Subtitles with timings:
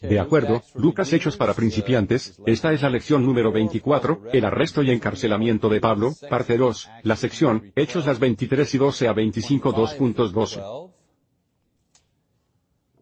[0.00, 4.90] De acuerdo, Lucas Hechos para principiantes, esta es la lección número 24, el arresto y
[4.90, 10.92] encarcelamiento de Pablo, parte 2, la sección, Hechos las 23 y 12 a 25 2.12.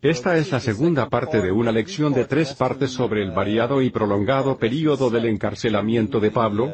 [0.04, 3.88] Esta es la segunda parte de una lección de tres partes sobre el variado y
[3.88, 6.70] prolongado período del encarcelamiento de Pablo.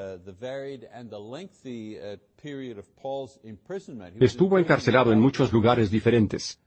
[4.18, 6.59] Estuvo encarcelado en muchos lugares diferentes.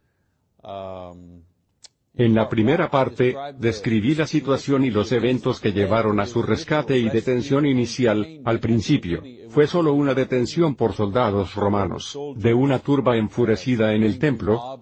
[2.15, 6.95] En la primera parte, describí la situación y los eventos que llevaron a su rescate
[6.99, 13.17] y detención inicial, al principio, fue solo una detención por soldados romanos, de una turba
[13.17, 14.79] enfurecida en el templo,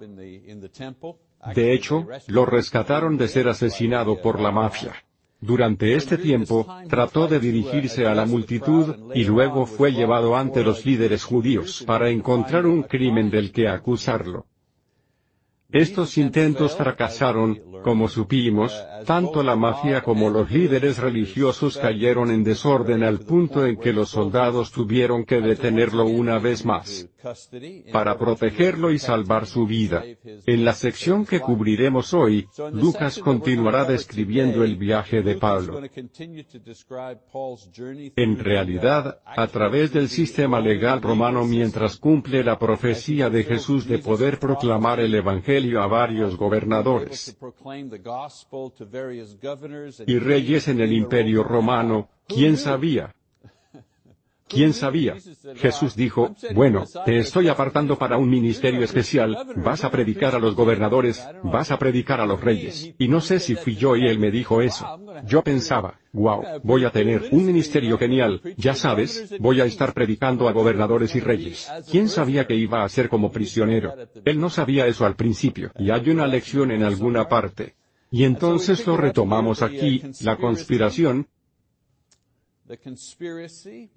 [1.56, 4.94] de hecho, lo rescataron de ser asesinado por la mafia.
[5.40, 10.86] Durante este tiempo, trató de dirigirse a la multitud, y luego fue llevado ante los
[10.86, 14.46] líderes judíos para encontrar un crimen del que acusarlo.
[15.72, 23.04] Estos intentos fracasaron, como supimos, tanto la mafia como los líderes religiosos cayeron en desorden
[23.04, 27.08] al punto en que los soldados tuvieron que detenerlo una vez más
[27.94, 30.04] para protegerlo y salvar su vida.
[30.46, 35.82] En la sección que cubriremos hoy, Lucas continuará describiendo el viaje de Pablo.
[38.16, 44.00] En realidad, a través del sistema legal romano mientras cumple la profecía de Jesús de
[44.00, 47.38] poder proclamar el Evangelio a varios gobernadores
[50.08, 53.14] y reyes en el imperio romano, ¿quién sabía?
[54.52, 55.16] ¿Quién sabía?
[55.56, 60.56] Jesús dijo, bueno, te estoy apartando para un ministerio especial, vas a predicar a los
[60.56, 62.94] gobernadores, vas a predicar a los reyes.
[62.98, 64.86] Y no sé si fui yo y él me dijo eso.
[65.26, 70.50] Yo pensaba, wow, voy a tener un ministerio genial, ya sabes, voy a estar predicando
[70.50, 71.72] a gobernadores y reyes.
[71.90, 73.94] ¿Quién sabía que iba a ser como prisionero?
[74.26, 77.76] Él no sabía eso al principio, y hay una lección en alguna parte.
[78.14, 81.28] Y entonces lo retomamos aquí, la conspiración,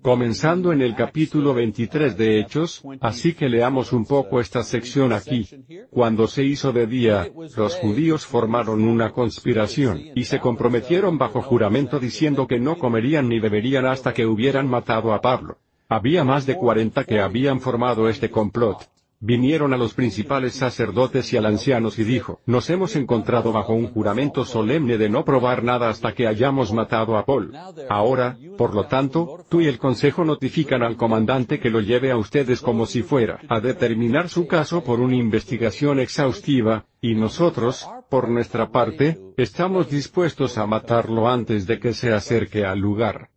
[0.03, 5.49] comenzando en el capítulo 23 de Hechos, así que leamos un poco esta sección aquí.
[5.91, 12.01] Cuando se hizo de día, los judíos formaron una conspiración, y se comprometieron bajo juramento
[12.01, 15.59] diciendo que no comerían ni beberían hasta que hubieran matado a Pablo.
[15.89, 18.94] Había más de cuarenta que habían formado este complot
[19.25, 23.87] vinieron a los principales sacerdotes y al ancianos y dijo, nos hemos encontrado bajo un
[23.87, 27.57] juramento solemne de no probar nada hasta que hayamos matado a Paul.
[27.89, 32.19] Ahora, por lo tanto, tú y el consejo notifican al comandante que lo lleve a
[32.19, 38.29] ustedes como si fuera a determinar su caso por una investigación exhaustiva, y nosotros, por
[38.29, 43.31] nuestra parte, estamos dispuestos a matarlo antes de que se acerque al lugar.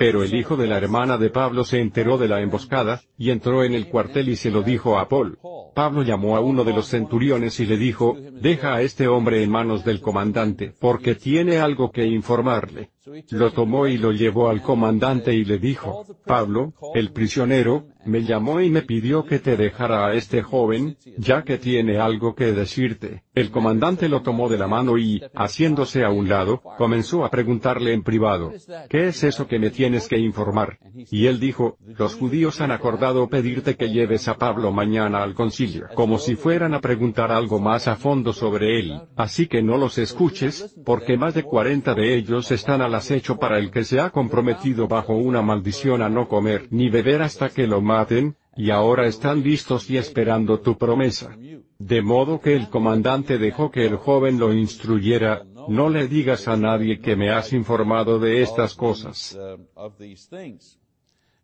[0.00, 3.64] Pero el hijo de la hermana de Pablo se enteró de la emboscada, y entró
[3.64, 5.38] en el cuartel y se lo dijo a Paul.
[5.74, 9.50] Pablo llamó a uno de los centuriones y le dijo, deja a este hombre en
[9.50, 12.88] manos del comandante, porque tiene algo que informarle.
[13.30, 18.60] Lo tomó y lo llevó al comandante y le dijo, Pablo, el prisionero, me llamó
[18.60, 23.24] y me pidió que te dejara a este joven, ya que tiene algo que decirte.
[23.34, 27.92] El comandante lo tomó de la mano y, haciéndose a un lado, comenzó a preguntarle
[27.92, 28.52] en privado,
[28.88, 30.78] ¿qué es eso que me tienes que informar?
[31.10, 35.88] Y él dijo, los judíos han acordado pedirte que lleves a Pablo mañana al concilio,
[35.94, 39.98] como si fueran a preguntar algo más a fondo sobre él, así que no los
[39.98, 44.10] escuches, porque más de cuarenta de ellos están al acecho para el que se ha
[44.10, 49.06] comprometido bajo una maldición a no comer ni beber hasta que lo maten, y ahora
[49.06, 51.34] están listos y esperando tu promesa.
[51.78, 56.56] De modo que el comandante dejó que el joven lo instruyera, no le digas a
[56.56, 59.38] nadie que me has informado de estas cosas.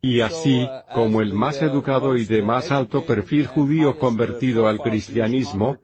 [0.02, 5.78] Y así, como el más educado y de más alto perfil judío convertido al cristianismo,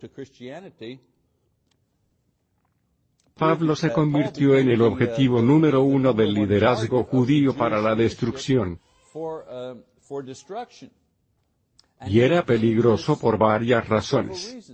[3.43, 8.79] Pablo se convirtió en el objetivo número uno del liderazgo judío para la destrucción.
[12.07, 14.73] Y era peligroso por varias razones.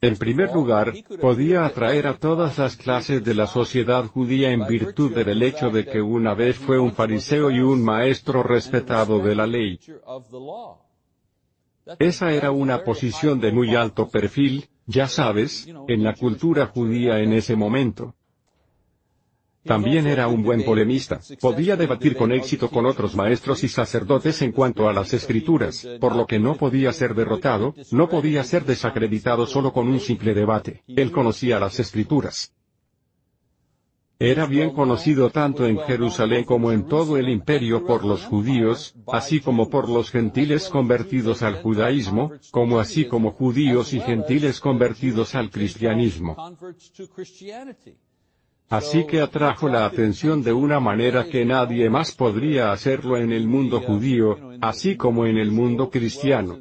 [0.00, 5.12] En primer lugar, podía atraer a todas las clases de la sociedad judía en virtud
[5.12, 9.48] del hecho de que una vez fue un fariseo y un maestro respetado de la
[9.48, 9.80] ley.
[11.98, 17.32] Esa era una posición de muy alto perfil, ya sabes, en la cultura judía en
[17.32, 18.14] ese momento.
[19.64, 24.52] También era un buen polemista, podía debatir con éxito con otros maestros y sacerdotes en
[24.52, 29.44] cuanto a las escrituras, por lo que no podía ser derrotado, no podía ser desacreditado
[29.44, 32.55] solo con un simple debate, él conocía las escrituras.
[34.18, 39.40] Era bien conocido tanto en Jerusalén como en todo el imperio por los judíos, así
[39.40, 45.50] como por los gentiles convertidos al judaísmo, como así como judíos y gentiles convertidos al
[45.50, 46.34] cristianismo.
[48.70, 53.46] Así que atrajo la atención de una manera que nadie más podría hacerlo en el
[53.46, 56.58] mundo judío, así como en el mundo cristiano.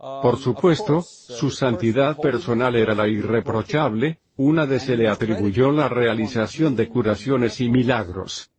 [0.00, 6.74] Por supuesto, su santidad personal era la irreprochable, una de se le atribuyó la realización
[6.74, 8.50] de curaciones y milagros.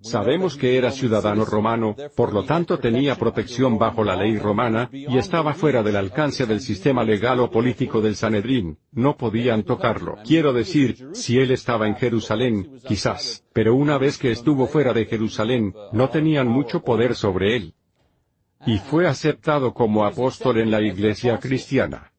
[0.00, 5.16] Sabemos que era ciudadano romano, por lo tanto tenía protección bajo la ley romana, y
[5.16, 10.16] estaba fuera del alcance del sistema legal o político del Sanedrín, no podían tocarlo.
[10.24, 15.06] Quiero decir, si él estaba en Jerusalén, quizás, pero una vez que estuvo fuera de
[15.06, 17.74] Jerusalén, no tenían mucho poder sobre él.
[18.66, 22.12] Y fue aceptado como apóstol en la iglesia cristiana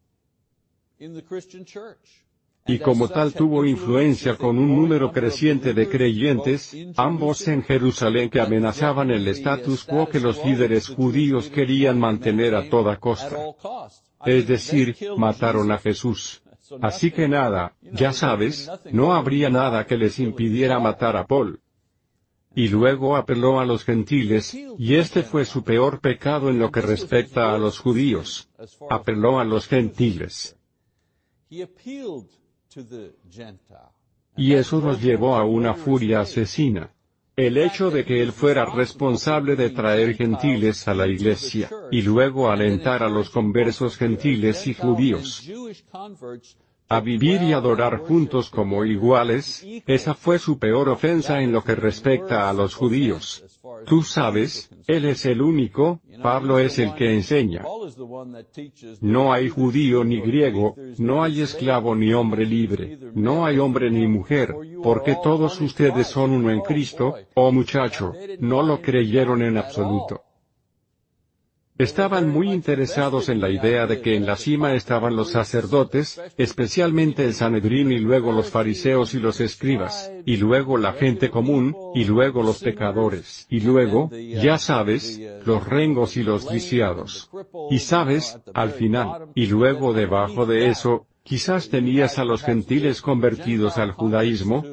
[2.68, 8.42] y como tal tuvo influencia con un número creciente de creyentes, ambos en Jerusalén que
[8.42, 13.38] amenazaban el status quo que los líderes judíos querían mantener a toda costa.
[14.26, 16.42] Es decir, mataron a Jesús.
[16.82, 21.62] Así que nada, ya sabes, no habría nada que les impidiera matar a Paul.
[22.58, 26.82] Y luego apeló a los gentiles, y este fue su peor pecado en lo que
[26.82, 28.50] respecta a los judíos.
[28.90, 30.58] Apeló a los gentiles.
[34.36, 36.92] Y eso nos llevó a una furia asesina.
[37.36, 42.50] El hecho de que él fuera responsable de traer gentiles a la iglesia, y luego
[42.50, 45.48] alentar a los conversos gentiles y judíos
[46.90, 51.76] a vivir y adorar juntos como iguales, esa fue su peor ofensa en lo que
[51.76, 53.44] respecta a los judíos.
[53.86, 57.64] Tú sabes, Él es el único, Pablo es el que enseña.
[59.02, 64.08] No hay judío ni griego, no hay esclavo ni hombre libre, no hay hombre ni
[64.08, 70.24] mujer, porque todos ustedes son uno en Cristo, oh muchacho, no lo creyeron en absoluto.
[71.78, 77.24] Estaban muy interesados en la idea de que en la cima estaban los sacerdotes, especialmente
[77.24, 82.06] el Sanedrín y luego los fariseos y los escribas, y luego la gente común, y
[82.06, 87.30] luego los pecadores, y luego, ya sabes, los rengos y los lisiados.
[87.70, 93.78] Y sabes, al final, y luego debajo de eso, quizás tenías a los gentiles convertidos
[93.78, 94.64] al judaísmo,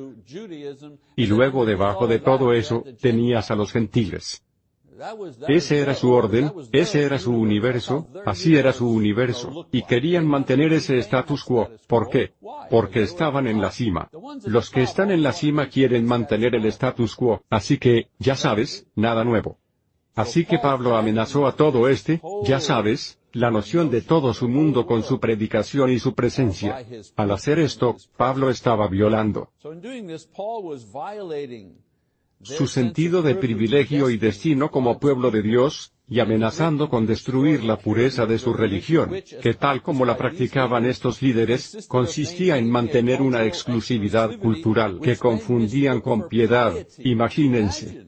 [1.16, 4.43] y luego debajo de todo eso, tenías a los gentiles.
[5.48, 10.72] Ese era su orden, ese era su universo, así era su universo, y querían mantener
[10.72, 11.68] ese status quo.
[11.86, 12.32] ¿Por qué?
[12.70, 14.08] Porque estaban en la cima.
[14.46, 18.86] Los que están en la cima quieren mantener el status quo, así que, ya sabes,
[18.94, 19.58] nada nuevo.
[20.14, 24.86] Así que Pablo amenazó a todo este, ya sabes, la noción de todo su mundo
[24.86, 26.84] con su predicación y su presencia.
[27.16, 29.50] Al hacer esto, Pablo estaba violando
[32.42, 37.78] su sentido de privilegio y destino como pueblo de Dios, y amenazando con destruir la
[37.78, 43.44] pureza de su religión, que tal como la practicaban estos líderes, consistía en mantener una
[43.44, 48.06] exclusividad cultural que confundían con piedad, imagínense.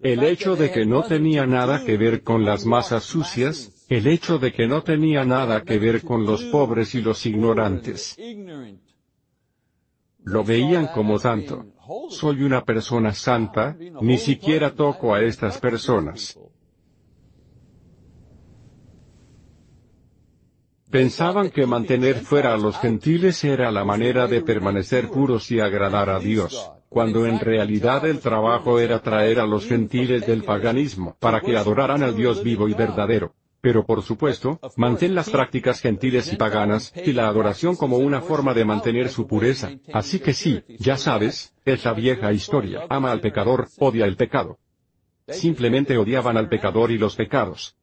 [0.00, 4.38] El hecho de que no tenía nada que ver con las masas sucias, el hecho
[4.38, 8.16] de que no tenía nada que ver con los pobres y los ignorantes.
[10.24, 11.66] Lo veían como santo.
[12.08, 16.38] Soy una persona santa, ni siquiera toco a estas personas.
[20.90, 26.08] Pensaban que mantener fuera a los gentiles era la manera de permanecer puros y agradar
[26.08, 31.40] a Dios, cuando en realidad el trabajo era traer a los gentiles del paganismo para
[31.40, 33.34] que adoraran al Dios vivo y verdadero.
[33.64, 38.52] Pero por supuesto, mantén las prácticas gentiles y paganas, y la adoración como una forma
[38.52, 39.70] de mantener su pureza.
[39.90, 42.84] Así que sí, ya sabes, es la vieja historia.
[42.90, 44.58] Ama al pecador, odia el pecado.
[45.28, 47.74] Simplemente odiaban al pecador y los pecados.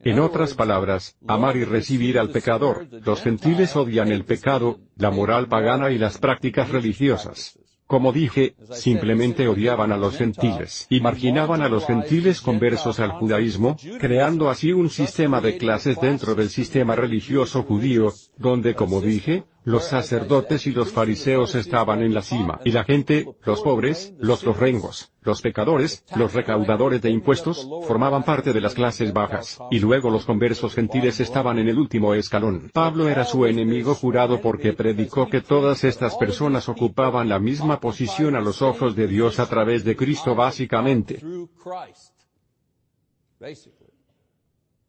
[0.00, 5.46] En otras palabras, amar y recibir al pecador, los gentiles odian el pecado, la moral
[5.46, 7.56] pagana y las prácticas religiosas.
[7.88, 13.78] Como dije, simplemente odiaban a los gentiles y marginaban a los gentiles conversos al judaísmo,
[13.98, 19.84] creando así un sistema de clases dentro del sistema religioso judío, donde como dije, los
[19.84, 25.12] sacerdotes y los fariseos estaban en la cima, y la gente, los pobres, los lorrengos,
[25.20, 30.24] los pecadores, los recaudadores de impuestos, formaban parte de las clases bajas, y luego los
[30.24, 32.70] conversos gentiles estaban en el último escalón.
[32.72, 38.36] Pablo era su enemigo jurado porque predicó que todas estas personas ocupaban la misma posición
[38.36, 41.20] a los ojos de Dios a través de Cristo básicamente.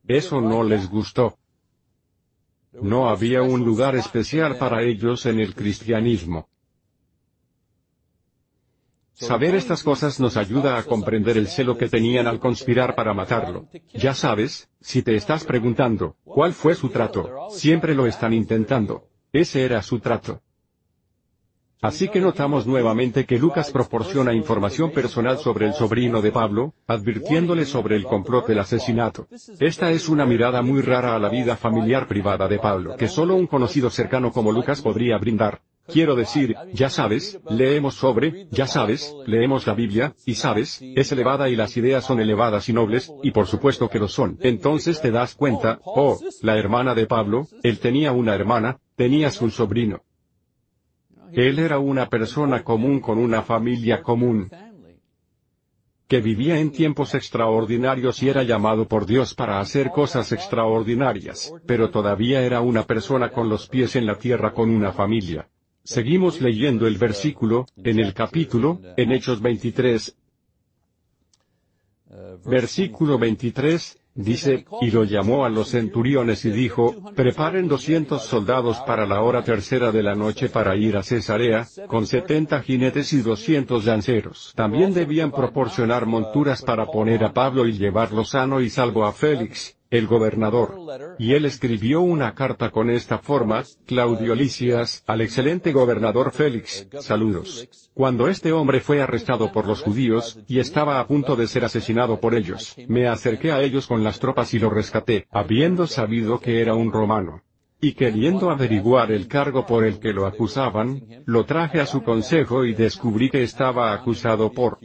[0.07, 1.37] Eso no les gustó.
[2.71, 6.47] No había un lugar especial para ellos en el cristianismo.
[9.13, 13.67] Saber estas cosas nos ayuda a comprender el celo que tenían al conspirar para matarlo.
[13.93, 17.49] Ya sabes, si te estás preguntando, ¿cuál fue su trato?
[17.49, 19.09] Siempre lo están intentando.
[19.33, 20.41] Ese era su trato.
[21.81, 27.65] Así que notamos nuevamente que Lucas proporciona información personal sobre el sobrino de Pablo, advirtiéndole
[27.65, 29.27] sobre el complot del asesinato.
[29.59, 33.35] Esta es una mirada muy rara a la vida familiar privada de Pablo que solo
[33.35, 35.61] un conocido cercano como Lucas podría brindar.
[35.87, 41.49] Quiero decir, ya sabes, leemos sobre, ya sabes, leemos la Biblia, y sabes, es elevada
[41.49, 44.37] y las ideas son elevadas y nobles, y por supuesto que lo son.
[44.41, 49.49] Entonces te das cuenta, oh, la hermana de Pablo, él tenía una hermana, tenía su
[49.49, 50.03] sobrino.
[51.33, 54.49] Él era una persona común con una familia común,
[56.07, 61.91] que vivía en tiempos extraordinarios y era llamado por Dios para hacer cosas extraordinarias, pero
[61.91, 65.47] todavía era una persona con los pies en la tierra con una familia.
[65.83, 70.15] Seguimos leyendo el versículo, en el capítulo, en Hechos 23.
[72.43, 79.05] Versículo 23, Dice, y lo llamó a los centuriones y dijo, preparen doscientos soldados para
[79.05, 83.85] la hora tercera de la noche para ir a Cesarea, con setenta jinetes y doscientos
[83.85, 84.51] lanceros.
[84.57, 89.78] También debían proporcionar monturas para poner a Pablo y llevarlo sano y salvo a Félix,
[89.89, 90.75] el gobernador.
[91.17, 97.67] Y él escribió una carta con esta forma, Claudio Licias, al excelente gobernador Félix, saludos.
[97.93, 102.19] Cuando este hombre fue arrestado por los judíos, y estaba a punto de ser asesinado
[102.19, 106.61] por ellos, me acerqué a ellos con las tropas y lo rescaté, habiendo sabido que
[106.61, 107.43] era un romano
[107.81, 112.65] y queriendo averiguar el cargo por el que lo acusaban, lo traje a su consejo
[112.65, 114.79] y descubrí que estaba acusado por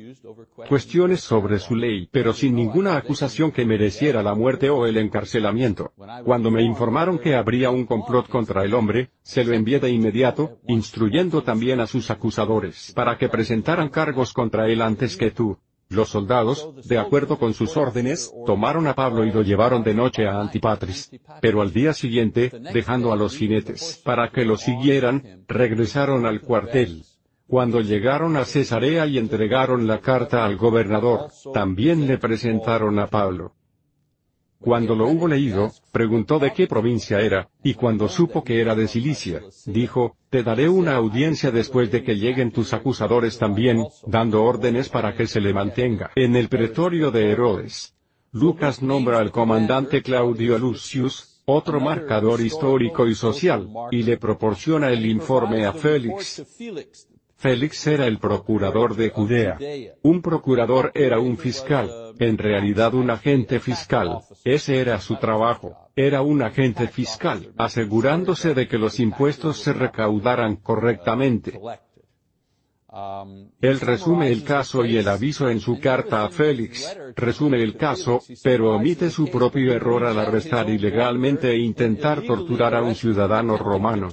[0.69, 5.93] cuestiones sobre su ley, pero sin ninguna acusación que mereciera la muerte o el encarcelamiento.
[6.25, 10.59] Cuando me informaron que habría un complot contra el hombre, se lo envié de inmediato,
[10.69, 15.59] instruyendo también a sus acusadores para que presentaran cargos contra él antes que tú.
[15.89, 20.27] Los soldados, de acuerdo con sus órdenes, tomaron a Pablo y lo llevaron de noche
[20.27, 21.11] a Antipatris.
[21.41, 27.05] Pero al día siguiente, dejando a los jinetes para que lo siguieran, regresaron al cuartel.
[27.47, 33.53] Cuando llegaron a Cesarea y entregaron la carta al gobernador, también le presentaron a Pablo.
[34.65, 38.89] Cuando lo hubo leído, preguntó de qué provincia era, y cuando supo que era de
[38.89, 44.89] Cilicia, dijo, te daré una audiencia después de que lleguen tus acusadores también, dando órdenes
[44.89, 47.95] para que se le mantenga en el pretorio de Herodes.
[48.33, 55.05] Lucas nombra al comandante Claudio Lucius, otro marcador histórico y social, y le proporciona el
[55.05, 56.43] informe a Félix,
[57.37, 59.59] Félix era el procurador de Judea.
[60.03, 66.23] Un procurador era un fiscal, en realidad un agente fiscal, ese era su trabajo, era
[66.23, 71.61] un agente fiscal, asegurándose de que los impuestos se recaudaran correctamente.
[73.61, 78.21] Él resume el caso y el aviso en su carta a Félix, resume el caso,
[78.43, 84.09] pero omite su propio error al arrestar ilegalmente e intentar torturar a un ciudadano romano.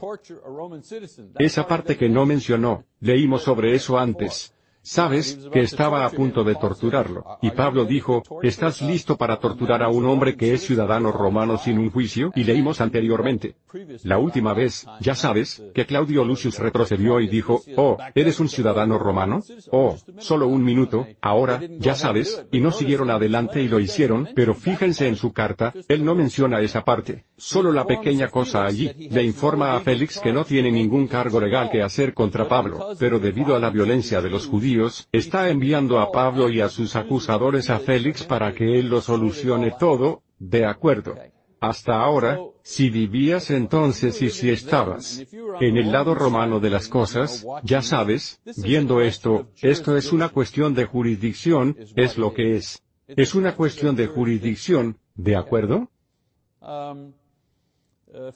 [1.38, 4.54] Esa parte que no mencionó, leímos sobre eso antes.
[4.84, 7.38] Sabes, que estaba a punto de torturarlo.
[7.42, 11.78] Y Pablo dijo, ¿estás listo para torturar a un hombre que es ciudadano romano sin
[11.78, 12.32] un juicio?
[12.36, 13.56] Y leímos anteriormente.
[14.04, 18.98] La última vez, ya sabes, que Claudio Lucius retrocedió y dijo, oh, ¿eres un ciudadano
[18.98, 19.42] romano?
[19.72, 24.56] Oh, solo un minuto, ahora, ya sabes, y no siguieron adelante y lo hicieron, pero
[24.56, 27.26] fíjense en su carta, él no menciona esa parte.
[27.38, 31.70] Solo la pequeña cosa allí, le informa a Félix que no tiene ningún cargo legal
[31.72, 36.12] que hacer contra Pablo, pero debido a la violencia de los judíos, está enviando a
[36.12, 41.16] Pablo y a sus acusadores a Félix para que él lo solucione todo, de acuerdo.
[41.60, 45.24] Hasta ahora, si vivías entonces y si estabas
[45.60, 50.74] en el lado romano de las cosas, ya sabes, viendo esto, esto es una cuestión
[50.74, 52.82] de jurisdicción, es lo que es.
[53.08, 55.92] Es una cuestión de jurisdicción, ¿de acuerdo?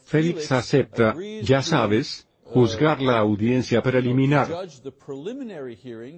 [0.06, 4.48] Félix acepta, ya sabes, juzgar la audiencia preliminar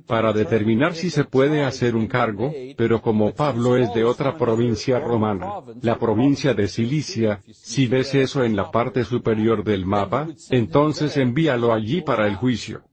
[0.05, 4.99] para determinar si se puede hacer un cargo, pero como Pablo es de otra provincia
[4.99, 11.15] romana, la provincia de Cilicia, si ves eso en la parte superior del mapa, entonces
[11.17, 12.83] envíalo allí para el juicio.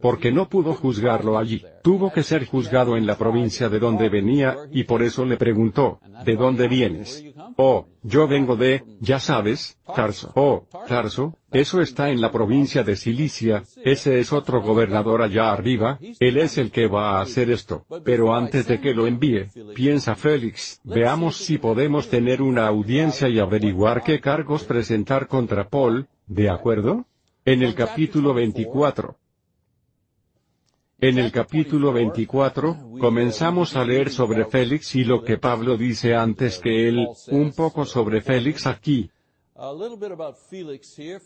[0.00, 4.56] Porque no pudo juzgarlo allí, tuvo que ser juzgado en la provincia de donde venía,
[4.70, 7.24] y por eso le preguntó, ¿de dónde vienes?
[7.56, 10.32] Oh, yo vengo de, ya sabes, Tarso.
[10.34, 15.98] Oh, Tarso, eso está en la provincia de Cilicia, ese es otro gobernador allá arriba,
[16.20, 17.86] él es el que va a hacer esto.
[18.04, 23.38] Pero antes de que lo envíe, piensa Félix, veamos si podemos tener una audiencia y
[23.38, 27.06] averiguar qué cargos presentar contra Paul, ¿de acuerdo?
[27.44, 29.16] En el capítulo 24.
[30.98, 36.58] En el capítulo 24, comenzamos a leer sobre Félix y lo que Pablo dice antes
[36.58, 39.10] que él, un poco sobre Félix aquí.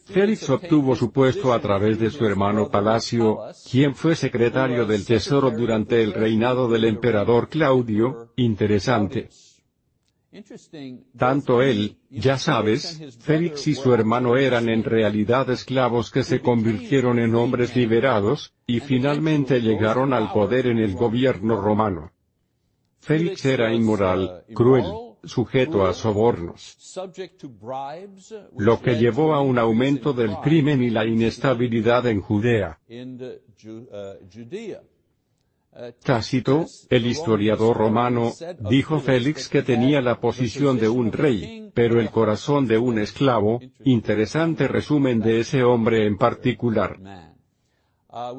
[0.06, 3.38] Félix obtuvo su puesto a través de su hermano Palacio,
[3.70, 9.28] quien fue secretario del Tesoro durante el reinado del emperador Claudio, interesante.
[11.16, 17.18] Tanto él, ya sabes, Félix y su hermano eran en realidad esclavos que se convirtieron
[17.18, 22.12] en hombres liberados, y finalmente llegaron al poder en el gobierno romano.
[23.00, 24.84] Félix era inmoral, cruel,
[25.24, 26.78] sujeto a sobornos,
[28.56, 32.78] lo que llevó a un aumento del crimen y la inestabilidad en Judea.
[36.02, 38.32] Tácito, el historiador romano,
[38.68, 43.60] dijo Félix que tenía la posición de un rey, pero el corazón de un esclavo,
[43.84, 46.98] interesante resumen de ese hombre en particular.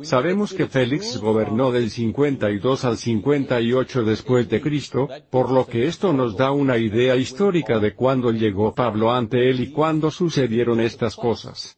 [0.03, 6.11] Sabemos que Félix gobernó del 52 al 58 después de Cristo, por lo que esto
[6.11, 11.15] nos da una idea histórica de cuándo llegó Pablo ante él y cuándo sucedieron estas
[11.15, 11.77] cosas.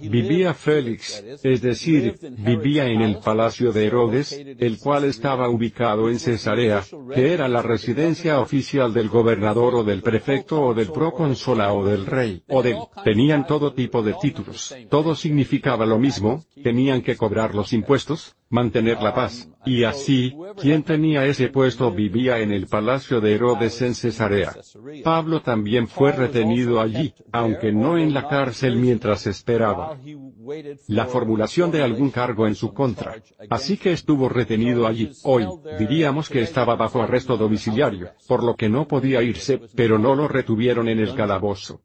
[0.00, 6.18] Vivía Félix, es decir, vivía en el palacio de Herodes, el cual estaba ubicado en
[6.18, 6.82] Cesarea,
[7.14, 12.06] que era la residencia oficial del gobernador o del prefecto o del procónsola o del
[12.06, 17.54] rey, o del, tenían todo tipo de títulos, todo significaba lo mismo, tenían que cobrar
[17.54, 23.20] los impuestos, mantener la paz, y así, quien tenía ese puesto vivía en el palacio
[23.20, 24.56] de Herodes en Cesarea.
[25.04, 29.98] Pablo también fue retenido allí, aunque no en la cárcel mientras esperaba
[30.86, 33.16] la formulación de algún cargo en su contra.
[33.50, 35.10] Así que estuvo retenido allí.
[35.24, 35.46] Hoy,
[35.78, 40.28] diríamos que estaba bajo arresto domiciliario, por lo que no podía irse, pero no lo
[40.28, 41.82] retuvieron en el calabozo.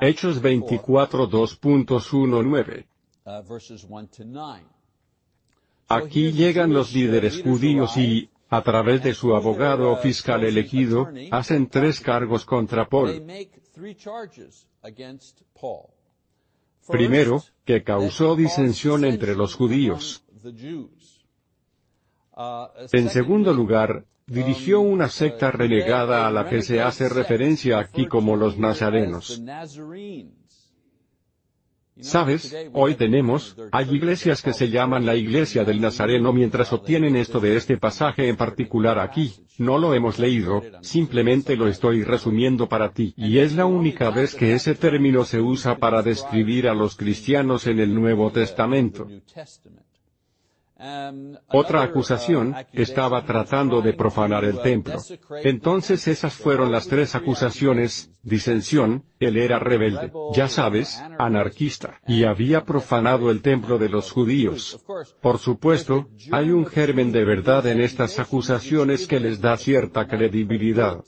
[0.00, 2.86] Hechos 24 2.19
[5.88, 11.68] Aquí llegan los líderes judíos y, a través de su abogado o fiscal elegido, hacen
[11.68, 13.24] tres cargos contra Paul.
[16.88, 20.24] Primero, que causó disensión entre los judíos.
[22.92, 28.36] En segundo lugar, dirigió una secta renegada a la que se hace referencia aquí como
[28.36, 29.42] los nazarenos.
[32.00, 37.40] Sabes, hoy tenemos, hay iglesias que se llaman la iglesia del Nazareno mientras obtienen esto
[37.40, 42.92] de este pasaje en particular aquí, no lo hemos leído, simplemente lo estoy resumiendo para
[42.92, 43.14] ti.
[43.16, 47.66] Y es la única vez que ese término se usa para describir a los cristianos
[47.66, 49.08] en el Nuevo Testamento.
[51.48, 55.00] Otra acusación, estaba tratando de profanar el templo.
[55.42, 62.64] Entonces esas fueron las tres acusaciones, disensión, él era rebelde, ya sabes, anarquista, y había
[62.64, 64.84] profanado el templo de los judíos.
[65.20, 71.02] Por supuesto, hay un germen de verdad en estas acusaciones que les da cierta credibilidad.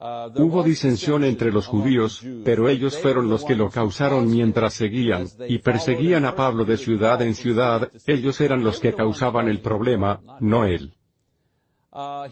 [0.00, 5.58] Hubo disensión entre los judíos, pero ellos fueron los que lo causaron mientras seguían, y
[5.58, 10.64] perseguían a Pablo de ciudad en ciudad, ellos eran los que causaban el problema, no
[10.64, 10.94] él.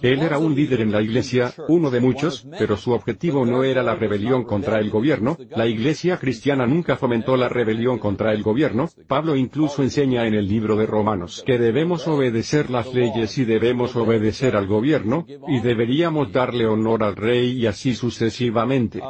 [0.02, 3.82] Él era un líder en la iglesia, uno de muchos, pero su objetivo no era
[3.82, 8.88] la rebelión contra el gobierno, la iglesia cristiana nunca fomentó la rebelión contra el gobierno,
[9.08, 13.96] Pablo incluso enseña en el libro de Romanos que debemos obedecer las leyes y debemos
[13.96, 19.00] obedecer al gobierno, y deberíamos darle honor al rey y así sucesivamente.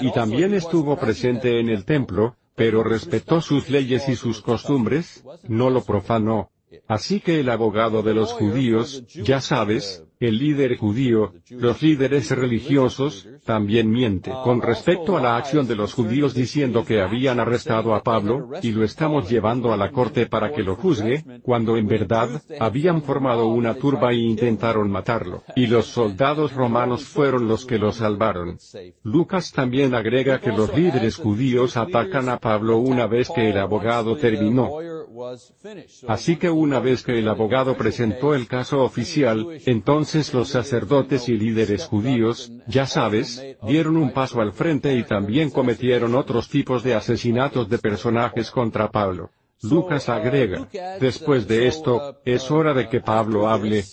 [0.00, 5.70] Y también estuvo presente en el templo, pero respetó sus leyes y sus costumbres, no
[5.70, 6.50] lo profanó.
[6.86, 13.28] Así que el abogado de los judíos, ya sabes, el líder judío, los líderes religiosos,
[13.44, 18.02] también miente con respecto a la acción de los judíos diciendo que habían arrestado a
[18.02, 22.42] Pablo, y lo estamos llevando a la corte para que lo juzgue, cuando en verdad,
[22.58, 27.92] habían formado una turba e intentaron matarlo, y los soldados romanos fueron los que lo
[27.92, 28.58] salvaron.
[29.04, 34.16] Lucas también agrega que los líderes judíos atacan a Pablo una vez que el abogado
[34.16, 34.78] terminó.
[36.06, 41.36] Así que una vez que el abogado presentó el caso oficial, entonces los sacerdotes y
[41.36, 46.94] líderes judíos, ya sabes, dieron un paso al frente y también cometieron otros tipos de
[46.94, 49.30] asesinatos de personajes contra Pablo.
[49.62, 50.68] Lucas agrega,
[51.00, 53.84] después de esto, es hora de que Pablo hable.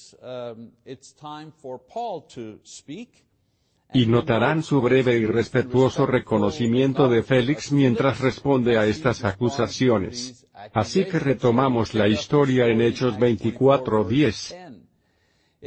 [3.94, 10.46] Y notarán su breve y respetuoso reconocimiento de Félix mientras responde a estas acusaciones.
[10.74, 14.65] Así que retomamos la historia en Hechos 24:10.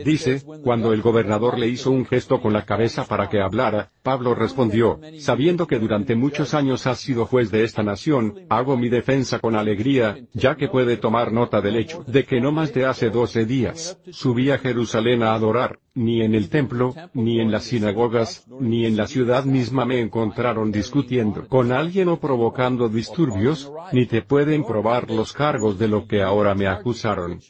[0.05, 4.35] Dice, cuando el gobernador le hizo un gesto con la cabeza para que hablara, Pablo
[4.35, 9.39] respondió, sabiendo que durante muchos años has sido juez de esta nación, hago mi defensa
[9.39, 13.11] con alegría, ya que puede tomar nota del hecho de que no más de hace
[13.11, 18.47] doce días, subí a Jerusalén a adorar, ni en el templo, ni en las sinagogas,
[18.61, 24.23] ni en la ciudad misma me encontraron discutiendo con alguien o provocando disturbios, ni te
[24.23, 27.41] pueden probar los cargos de lo que ahora me acusaron.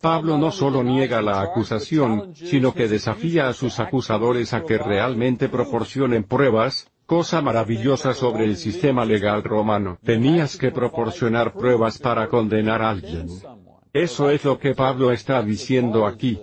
[0.00, 5.48] Pablo no solo niega la acusación, sino que desafía a sus acusadores a que realmente
[5.48, 9.98] proporcionen pruebas, cosa maravillosa sobre el sistema legal romano.
[10.04, 13.26] Tenías que proporcionar pruebas para condenar a alguien.
[13.92, 16.38] Eso es lo que Pablo está diciendo aquí.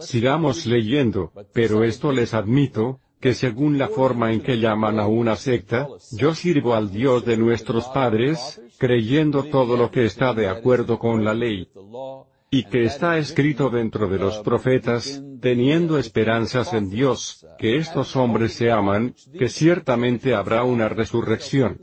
[0.00, 5.36] Sigamos leyendo, pero esto les admito, que según la forma en que llaman a una
[5.36, 10.98] secta, yo sirvo al Dios de nuestros padres, creyendo todo lo que está de acuerdo
[10.98, 11.68] con la ley,
[12.50, 18.52] y que está escrito dentro de los profetas, teniendo esperanzas en Dios, que estos hombres
[18.54, 21.80] se aman, que ciertamente habrá una resurrección,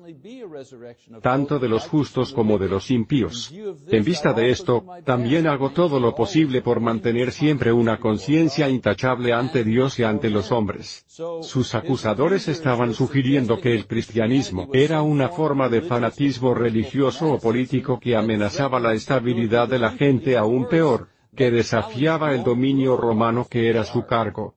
[1.23, 3.51] tanto de los justos como de los impíos.
[3.87, 9.33] En vista de esto, también hago todo lo posible por mantener siempre una conciencia intachable
[9.33, 11.05] ante Dios y ante los hombres.
[11.41, 17.99] Sus acusadores estaban sugiriendo que el cristianismo era una forma de fanatismo religioso o político
[17.99, 23.69] que amenazaba la estabilidad de la gente aún peor, que desafiaba el dominio romano que
[23.69, 24.55] era su cargo.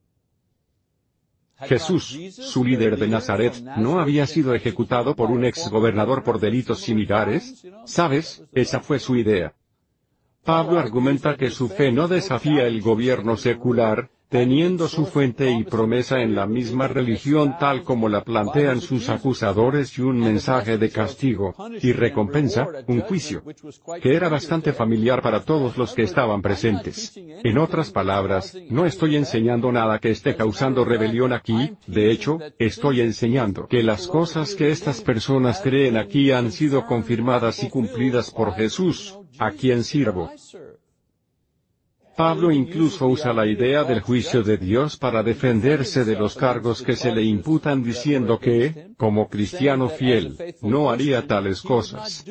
[1.59, 6.79] Jesús, su líder de Nazaret, no había sido ejecutado por un ex gobernador por delitos
[6.79, 8.43] similares, ¿sabes?
[8.53, 9.53] Esa fue su idea.
[10.43, 16.19] Pablo argumenta que su fe no desafía el gobierno secular, teniendo su fuente y promesa
[16.19, 21.53] en la misma religión tal como la plantean sus acusadores y un mensaje de castigo,
[21.79, 23.43] y recompensa, un juicio,
[24.01, 27.15] que era bastante familiar para todos los que estaban presentes.
[27.15, 33.01] En otras palabras, no estoy enseñando nada que esté causando rebelión aquí, de hecho, estoy
[33.01, 38.55] enseñando que las cosas que estas personas creen aquí han sido confirmadas y cumplidas por
[38.55, 40.31] Jesús, a quien sirvo.
[42.15, 46.95] Pablo incluso usa la idea del juicio de Dios para defenderse de los cargos que
[46.95, 52.23] se le imputan diciendo que, como cristiano fiel, no haría tales cosas.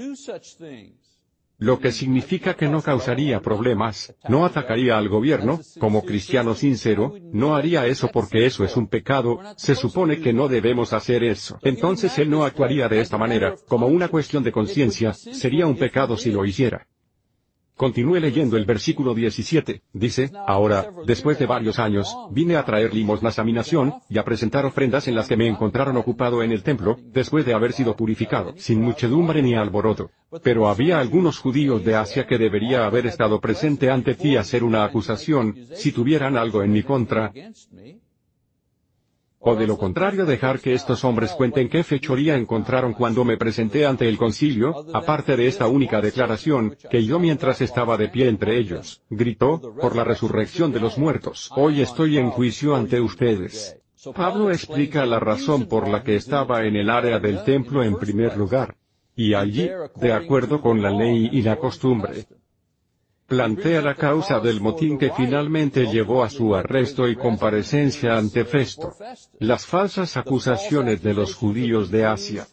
[1.58, 7.54] Lo que significa que no causaría problemas, no atacaría al gobierno, como cristiano sincero, no
[7.54, 11.58] haría eso porque eso es un pecado, se supone que no debemos hacer eso.
[11.62, 16.16] Entonces él no actuaría de esta manera, como una cuestión de conciencia, sería un pecado
[16.16, 16.88] si lo hiciera.
[17.76, 23.38] Continúe leyendo el versículo 17, dice, ahora, después de varios años, vine a traer limosnas
[23.38, 26.62] a mi nación, y a presentar ofrendas en las que me encontraron ocupado en el
[26.62, 30.10] templo, después de haber sido purificado, sin muchedumbre ni alboroto.
[30.42, 34.62] Pero había algunos judíos de Asia que debería haber estado presente ante ti a hacer
[34.64, 37.32] una acusación, si tuvieran algo en mi contra,
[39.42, 43.84] o de lo contrario dejar que estos hombres cuenten qué fechoría encontraron cuando me presenté
[43.84, 48.56] ante el concilio, aparte de esta única declaración, que yo mientras estaba de pie entre
[48.56, 53.78] ellos, gritó, por la resurrección de los muertos, hoy estoy en juicio ante ustedes.
[54.14, 58.36] Pablo explica la razón por la que estaba en el área del templo en primer
[58.36, 58.76] lugar.
[59.14, 62.26] Y allí, de acuerdo con la ley y la costumbre,
[63.32, 68.94] plantea la causa del motín que finalmente llevó a su arresto y comparecencia ante Festo.
[69.38, 72.46] Las falsas acusaciones de los judíos de Asia.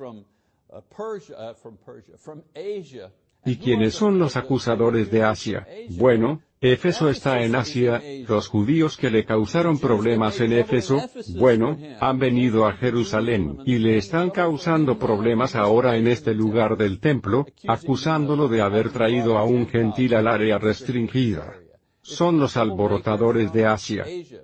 [3.46, 5.68] ¿Y quiénes son los acusadores de Asia?
[5.92, 11.02] Bueno, Éfeso está en Asia, los judíos que le causaron problemas en Éfeso,
[11.38, 17.00] bueno, han venido a Jerusalén, y le están causando problemas ahora en este lugar del
[17.00, 21.54] templo, acusándolo de haber traído a un gentil al área restringida.
[22.02, 24.04] Son los alborotadores de Asia.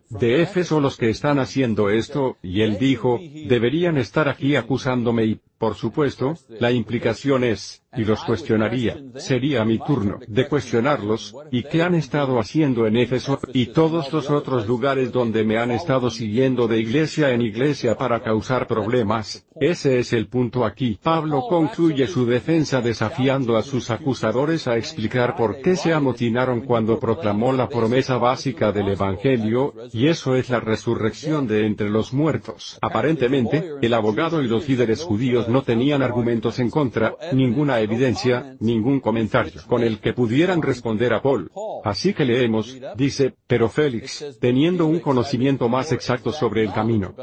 [0.10, 5.42] De Éfeso los que están haciendo esto, y él dijo, deberían estar aquí acusándome y,
[5.58, 11.82] por supuesto, la implicación es, y los cuestionaría, sería mi turno de cuestionarlos, y qué
[11.82, 16.68] han estado haciendo en Éfeso, y todos los otros lugares donde me han estado siguiendo
[16.68, 21.00] de iglesia en iglesia para causar problemas, Ese es el punto aquí.
[21.02, 27.00] Pablo concluye su defensa desafiando a sus acusadores a explicar por qué se amotinaron cuando
[27.00, 32.78] proclamó la promesa básica del Evangelio, y eso es la resurrección de entre los muertos.
[32.82, 39.00] Aparentemente, el abogado y los líderes judíos no tenían argumentos en contra, ninguna evidencia, ningún
[39.00, 41.52] comentario con el que pudieran responder a Paul.
[41.84, 47.14] Así que leemos, dice, pero Félix, teniendo un conocimiento más exacto sobre el camino,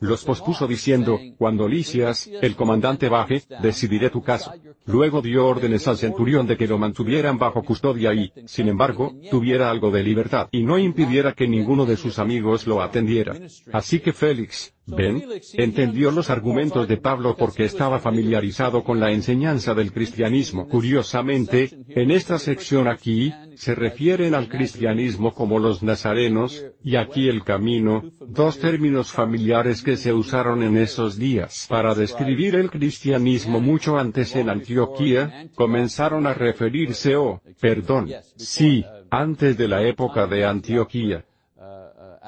[0.00, 4.52] los pospuso diciendo, cuando Licias, el comandante baje, decidiré tu caso.
[4.86, 9.70] Luego dio órdenes al centurión de que lo mantuvieran bajo custodia y, sin embargo, tuviera
[9.70, 13.36] algo de libertad y no impidiera que ninguno de sus amigos lo atendiera.
[13.72, 15.24] Así que Félix, ven,
[15.54, 20.68] entendió los argumentos de Pablo porque estaba familiarizado con la enseñanza del cristianismo.
[20.68, 27.44] Curiosamente, en esta sección aquí, se refieren al cristianismo como los nazarenos, y aquí el
[27.44, 33.98] camino, dos términos familiares que se usaron en esos días para describir el cristianismo mucho
[33.98, 40.44] antes en Antioquía, comenzaron a referirse o, oh, perdón, sí, antes de la época de
[40.44, 41.24] Antioquía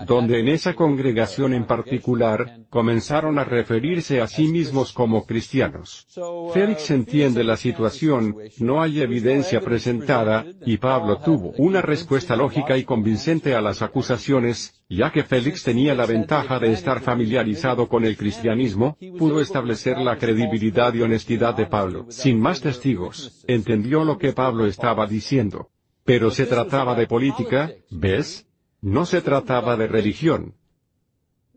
[0.06, 6.06] donde en esa congregación en particular, comenzaron a referirse a sí mismos como cristianos.
[6.52, 12.84] Félix entiende la situación, no hay evidencia presentada, y Pablo tuvo una respuesta lógica y
[12.84, 18.16] convincente a las acusaciones, ya que Félix tenía la ventaja de estar familiarizado con el
[18.16, 22.06] cristianismo, pudo establecer la credibilidad y honestidad de Pablo.
[22.08, 25.68] Sin más testigos, entendió lo que Pablo estaba diciendo.
[26.04, 28.46] Pero se trataba de política, ¿ves?
[28.82, 30.54] No se trataba de religión.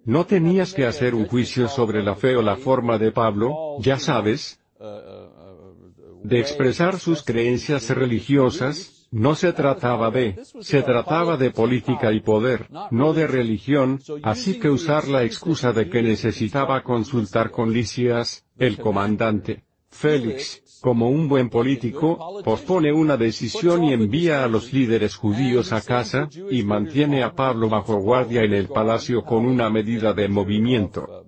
[0.05, 3.97] No tenías que hacer un juicio sobre la fe o la forma de Pablo, ya
[3.97, 4.59] sabes,
[6.23, 12.67] de expresar sus creencias religiosas, no se trataba de, se trataba de política y poder,
[12.91, 18.77] no de religión, así que usar la excusa de que necesitaba consultar con Licias, el
[18.77, 25.73] comandante, Félix, como un buen político, pospone una decisión y envía a los líderes judíos
[25.73, 30.27] a casa, y mantiene a Pablo bajo guardia en el palacio con una medida de
[30.27, 31.25] movimiento.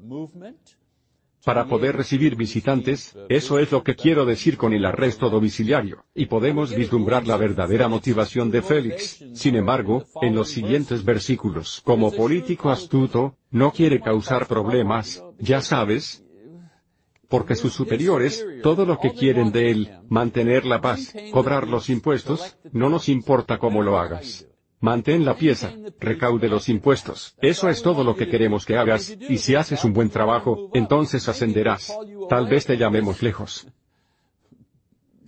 [1.44, 6.28] Para poder recibir visitantes, eso es lo que quiero decir con el arresto domiciliario, y
[6.28, 11.82] podemos vislumbrar la verdadera motivación de Félix, sin embargo, en los siguientes versículos.
[11.84, 16.27] Como político astuto, no quiere causar problemas, ya sabes,
[17.30, 22.58] porque sus superiores, todo lo que quieren de él, mantener la paz, cobrar los impuestos,
[22.72, 24.48] no nos importa cómo lo hagas.
[24.80, 29.40] Mantén la pieza, recaude los impuestos, eso es todo lo que queremos que hagas, y
[29.40, 31.92] si haces un buen trabajo, entonces ascenderás.
[32.30, 33.68] Tal vez te llamemos lejos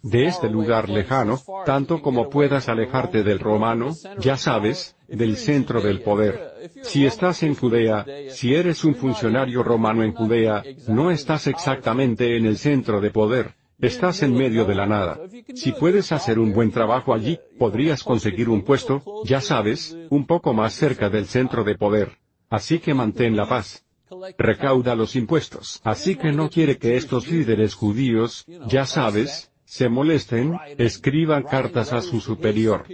[0.01, 6.01] de este lugar lejano, tanto como puedas alejarte del romano, ya sabes, del centro del
[6.01, 6.53] poder.
[6.83, 12.45] Si estás en Judea, si eres un funcionario romano en Judea, no estás exactamente en
[12.45, 15.19] el centro de poder, estás en medio de la nada.
[15.55, 20.53] Si puedes hacer un buen trabajo allí, podrías conseguir un puesto, ya sabes, un poco
[20.53, 22.17] más cerca del centro de poder.
[22.49, 23.85] Así que mantén la paz
[24.37, 25.81] recauda los impuestos.
[25.83, 32.01] Así que no quiere que estos líderes judíos, ya sabes, se molesten, escriban cartas a
[32.01, 32.85] su superior.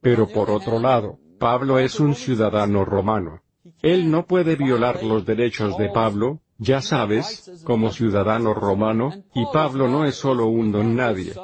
[0.00, 3.42] Pero por otro lado, Pablo es un ciudadano romano.
[3.82, 9.88] Él no puede violar los derechos de Pablo, ya sabes, como ciudadano romano, y Pablo
[9.88, 11.34] no es solo un don nadie.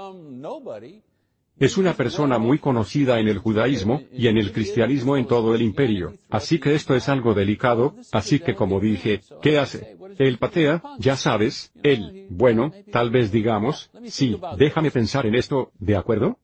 [1.59, 5.63] Es una persona muy conocida en el judaísmo, y en el cristianismo en todo el
[5.63, 9.97] imperio, así que esto es algo delicado, así que como dije, ¿qué hace?
[10.19, 15.97] Él patea, ya sabes, él, bueno, tal vez digamos, sí, déjame pensar en esto, ¿de
[15.97, 16.39] acuerdo?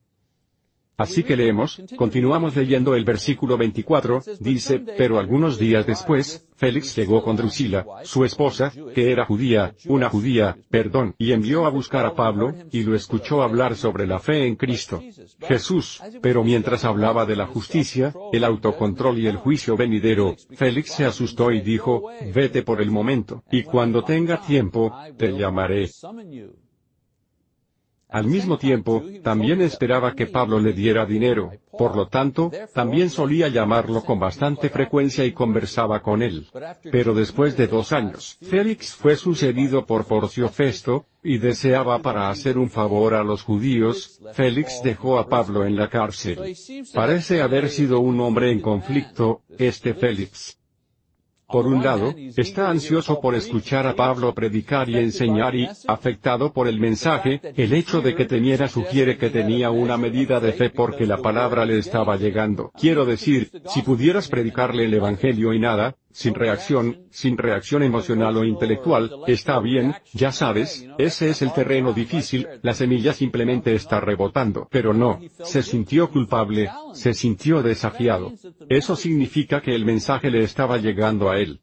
[1.01, 7.23] Así que leemos, continuamos leyendo el versículo 24, dice, pero algunos días después, Félix llegó
[7.23, 12.15] con Drusila, su esposa, que era judía, una judía, perdón, y envió a buscar a
[12.15, 15.03] Pablo, y lo escuchó hablar sobre la fe en Cristo.
[15.41, 21.07] Jesús, pero mientras hablaba de la justicia, el autocontrol y el juicio venidero, Félix se
[21.07, 25.89] asustó y dijo, vete por el momento, y cuando tenga tiempo, te llamaré.
[28.11, 33.49] Al mismo tiempo, también esperaba que Pablo le diera dinero, por lo tanto, también solía
[33.49, 36.49] llamarlo con bastante frecuencia y conversaba con él.
[36.91, 42.57] Pero después de dos años, Félix fue sucedido por Porcio Festo, y deseaba para hacer
[42.59, 46.57] un favor a los judíos, Félix dejó a Pablo en la cárcel.
[46.95, 50.60] Parece haber sido un hombre en conflicto, este Félix.
[51.51, 56.69] Por un lado, está ansioso por escuchar a Pablo predicar y enseñar y, afectado por
[56.69, 61.07] el mensaje, el hecho de que temiera sugiere que tenía una medida de fe porque
[61.07, 62.71] la palabra le estaba llegando.
[62.79, 68.45] Quiero decir, si pudieras predicarle el Evangelio y nada, sin reacción, sin reacción emocional o
[68.45, 74.69] intelectual, está bien, ya sabes, ese es el terreno difícil, la semilla simplemente está rebotando.
[74.71, 78.33] Pero no, se sintió culpable, se sintió desafiado.
[78.69, 81.61] Eso significa que el mensaje le estaba llegando a él.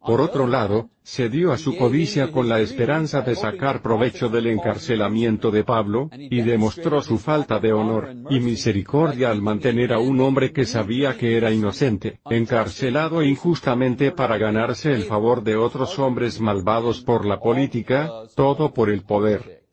[0.00, 4.46] Por otro lado, se dio a su codicia con la esperanza de sacar provecho del
[4.46, 10.20] encarcelamiento de Pablo, y demostró su falta de honor y misericordia al mantener a un
[10.20, 16.40] hombre que sabía que era inocente, encarcelado injustamente para ganarse el favor de otros hombres
[16.40, 19.64] malvados por la política, todo por el poder.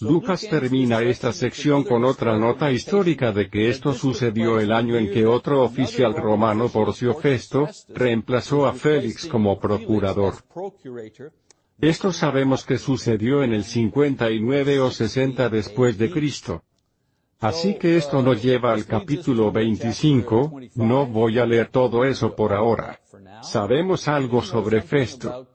[0.00, 5.10] Lucas termina esta sección con otra nota histórica de que esto sucedió el año en
[5.10, 10.34] que otro oficial romano Porcio Festo, reemplazó a Félix como procurador.
[11.80, 16.64] Esto sabemos que sucedió en el 59 o 60 después de Cristo.
[17.40, 22.52] Así que esto nos lleva al capítulo 25, no voy a leer todo eso por
[22.52, 23.00] ahora.
[23.42, 25.46] Sabemos algo sobre Festo.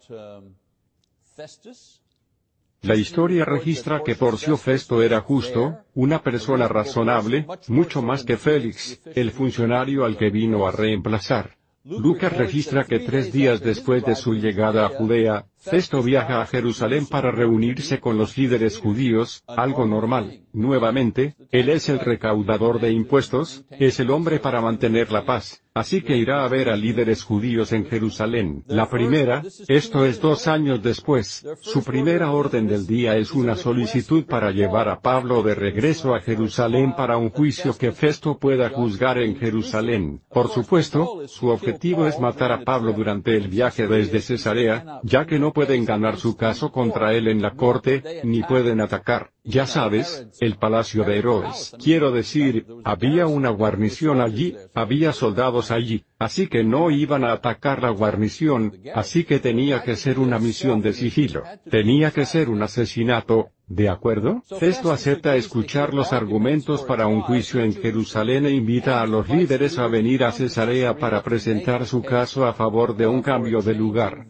[2.82, 9.02] La historia registra que Porcio Festo era justo, una persona razonable, mucho más que Félix,
[9.16, 11.58] el funcionario al que vino a reemplazar.
[11.84, 17.06] Lucas registra que tres días después de su llegada a Judea, Festo viaja a Jerusalén
[17.06, 20.42] para reunirse con los líderes judíos, algo normal.
[20.54, 25.62] Nuevamente, él es el recaudador de impuestos, es el hombre para mantener la paz.
[25.74, 28.64] Así que irá a ver a líderes judíos en Jerusalén.
[28.68, 34.26] La primera, esto es dos años después, su primera orden del día es una solicitud
[34.26, 39.20] para llevar a Pablo de regreso a Jerusalén para un juicio que Festo pueda juzgar
[39.20, 40.22] en Jerusalén.
[40.30, 45.38] Por supuesto, su objetivo es matar a Pablo durante el viaje desde Cesarea, ya que
[45.50, 50.28] no pueden ganar su caso contra él en la corte, ni pueden atacar, ya sabes,
[50.42, 51.76] el palacio de Herodes.
[51.84, 57.82] Quiero decir, había una guarnición allí, había soldados allí, así que no iban a atacar
[57.82, 62.62] la guarnición, así que tenía que ser una misión de sigilo, tenía que ser un
[62.62, 64.42] asesinato, ¿De acuerdo?
[64.60, 69.78] Festo acepta escuchar los argumentos para un juicio en Jerusalén e invita a los líderes
[69.78, 74.26] a venir a Cesarea para presentar su caso a favor de un cambio de lugar.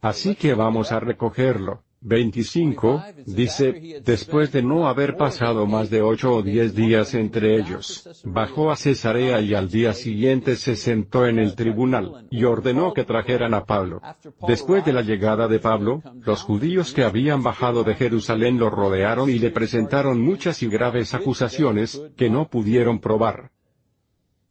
[0.00, 1.82] Así que vamos a recogerlo.
[2.02, 8.08] 25, dice, después de no haber pasado más de ocho o diez días entre ellos,
[8.24, 13.02] bajó a Cesarea y al día siguiente se sentó en el tribunal, y ordenó que
[13.02, 14.02] trajeran a Pablo.
[14.46, 19.28] Después de la llegada de Pablo, los judíos que habían bajado de Jerusalén lo rodearon
[19.28, 23.50] y le presentaron muchas y graves acusaciones, que no pudieron probar.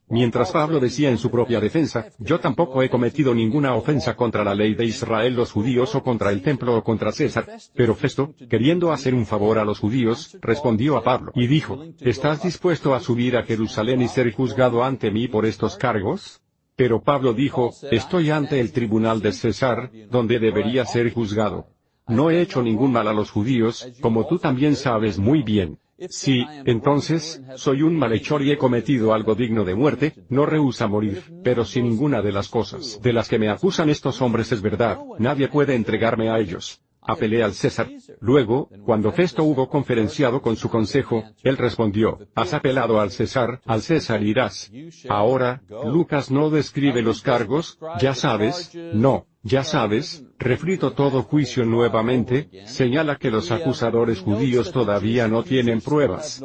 [0.08, 4.54] Mientras Pablo decía en su propia defensa, yo tampoco he cometido ninguna ofensa contra la
[4.54, 8.92] ley de Israel los judíos o contra el templo o contra César, pero Festo, queriendo
[8.92, 13.36] hacer un favor a los judíos, respondió a Pablo y dijo, ¿estás dispuesto a subir
[13.36, 16.42] a Jerusalén y ser juzgado ante mí por estos cargos?
[16.76, 21.68] Pero Pablo dijo, estoy ante el tribunal de César, donde debería ser juzgado.
[22.08, 25.80] No he hecho ningún mal a los judíos, como tú también sabes muy bien.
[26.10, 31.24] Si, entonces, soy un malhechor y he cometido algo digno de muerte, no rehúsa morir,
[31.44, 35.00] pero si ninguna de las cosas de las que me acusan estos hombres es verdad,
[35.20, 36.82] nadie puede entregarme a ellos.
[37.08, 37.90] Apelé al César.
[38.20, 43.82] Luego, cuando Festo hubo conferenciado con su consejo, él respondió, has apelado al César, al
[43.82, 44.72] César irás.
[45.10, 52.50] Ahora, Lucas no describe los cargos, ya sabes, no, ya sabes, refrito todo juicio nuevamente,
[52.66, 56.42] señala que los acusadores judíos todavía no tienen pruebas.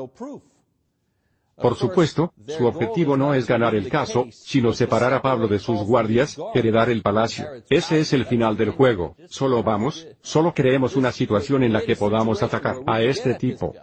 [1.61, 5.81] Por supuesto, su objetivo no es ganar el caso, sino separar a Pablo de sus
[5.83, 7.47] guardias, heredar el palacio.
[7.69, 9.17] Ese es el final del juego.
[9.29, 13.75] Solo vamos, solo creemos una situación en la que podamos atacar a este tipo.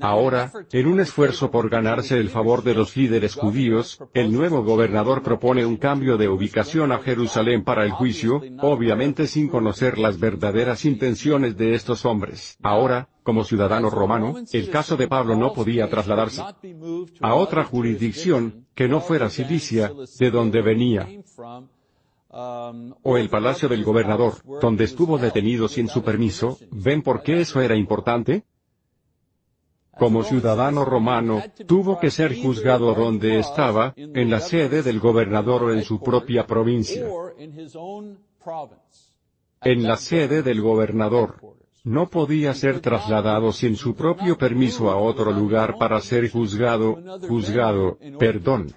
[0.00, 5.24] Ahora, en un esfuerzo por ganarse el favor de los líderes judíos, el nuevo gobernador
[5.24, 10.84] propone un cambio de ubicación a Jerusalén para el juicio, obviamente sin conocer las verdaderas
[10.84, 12.56] intenciones de estos hombres.
[12.62, 16.40] Ahora, como ciudadano romano, el caso de Pablo no podía trasladarse
[17.20, 21.06] a otra jurisdicción, que no fuera Cilicia, de donde venía
[22.30, 27.60] o el palacio del gobernador, donde estuvo detenido sin su permiso, ¿ven por qué eso
[27.60, 28.44] era importante?
[29.98, 35.72] como ciudadano romano, tuvo que ser juzgado donde estaba, en la sede del gobernador o
[35.74, 37.04] en su propia provincia.
[39.60, 41.57] En la sede del gobernador.
[41.88, 47.98] No podía ser trasladado sin su propio permiso a otro lugar para ser juzgado, juzgado,
[48.18, 48.70] perdón.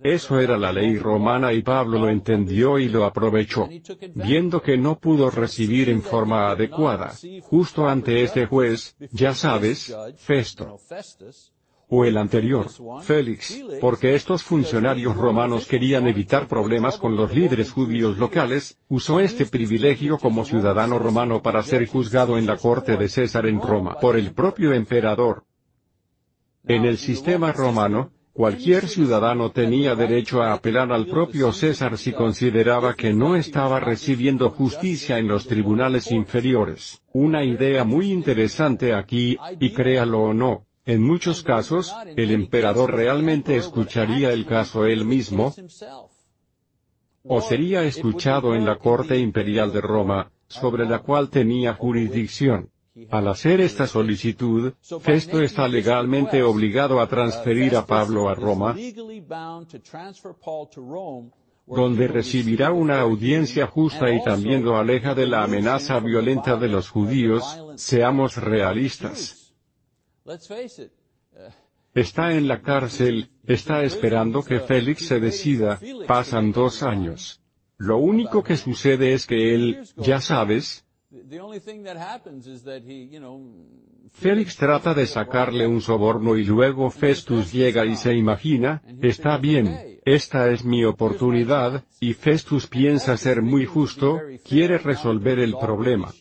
[0.00, 3.68] Eso era la ley romana y Pablo lo entendió y lo aprovechó.
[4.14, 10.78] Viendo que no pudo recibir en forma adecuada, justo ante este juez, ya sabes, Festo,
[11.94, 12.68] o el anterior,
[13.02, 19.44] Félix, porque estos funcionarios romanos querían evitar problemas con los líderes judíos locales, usó este
[19.44, 24.16] privilegio como ciudadano romano para ser juzgado en la corte de César en Roma por
[24.16, 25.44] el propio emperador.
[26.64, 32.94] En el sistema romano, Cualquier ciudadano tenía derecho a apelar al propio César si consideraba
[32.94, 37.02] que no estaba recibiendo justicia en los tribunales inferiores.
[37.12, 43.56] Una idea muy interesante aquí, y créalo o no, en muchos casos, el emperador realmente
[43.56, 45.54] escucharía el caso él mismo,
[47.24, 52.68] o sería escuchado en la corte imperial de Roma, sobre la cual tenía jurisdicción.
[53.10, 58.76] Al hacer esta solicitud, Festo está legalmente obligado a transferir a Pablo a Roma,
[61.66, 66.90] donde recibirá una audiencia justa y también lo aleja de la amenaza violenta de los
[66.90, 67.44] judíos,
[67.76, 69.41] seamos realistas.
[71.94, 77.40] Está en la cárcel, está esperando que Félix se decida, pasan dos años.
[77.76, 80.86] Lo único que sucede es que él, ya sabes,
[84.12, 89.98] Félix trata de sacarle un soborno y luego Festus llega y se imagina, está bien,
[90.04, 96.12] esta es mi oportunidad, y Festus piensa ser muy justo, quiere resolver el problema.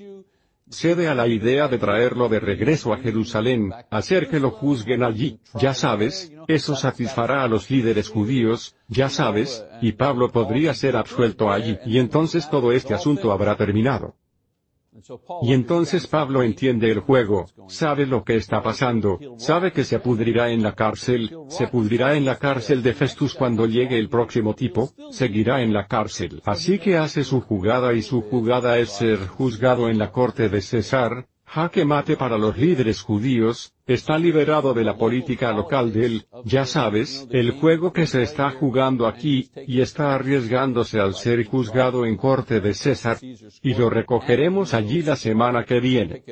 [0.72, 5.40] Cede a la idea de traerlo de regreso a Jerusalén, hacer que lo juzguen allí,
[5.54, 11.52] ya sabes, eso satisfará a los líderes judíos, ya sabes, y Pablo podría ser absuelto
[11.52, 14.16] allí, y entonces todo este asunto habrá terminado.
[15.42, 20.50] Y entonces Pablo entiende el juego, sabe lo que está pasando, sabe que se pudrirá
[20.50, 24.92] en la cárcel, se pudrirá en la cárcel de Festus cuando llegue el próximo tipo,
[25.12, 26.42] seguirá en la cárcel.
[26.46, 30.62] Así que hace su jugada y su jugada es ser juzgado en la corte de
[30.62, 36.66] César, jaque mate para los líderes judíos, está liberado de la política local del, ya
[36.66, 42.16] sabes, el juego que se está jugando aquí, y está arriesgándose al ser juzgado en
[42.16, 46.24] corte de César, y lo recogeremos allí la semana que viene.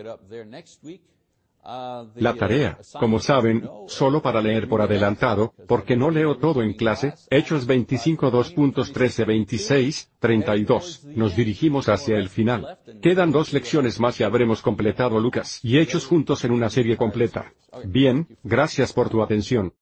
[2.15, 7.13] La tarea, como saben, solo para leer por adelantado, porque no leo todo en clase,
[7.29, 12.79] Hechos 25 2.13 26, 32, nos dirigimos hacia el final.
[13.01, 17.53] Quedan dos lecciones más y habremos completado Lucas y Hechos juntos en una serie completa.
[17.85, 19.73] Bien, gracias por tu atención.